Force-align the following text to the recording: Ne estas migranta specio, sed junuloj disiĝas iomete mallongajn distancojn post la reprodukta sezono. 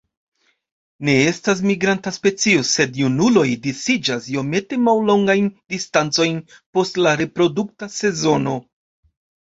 Ne 1.09 1.13
estas 1.31 1.61
migranta 1.71 2.13
specio, 2.15 2.63
sed 2.71 2.97
junuloj 3.03 3.45
disiĝas 3.67 4.33
iomete 4.39 4.83
mallongajn 4.89 5.55
distancojn 5.77 6.45
post 6.59 7.03
la 7.07 7.17
reprodukta 7.25 7.95
sezono. 8.03 8.63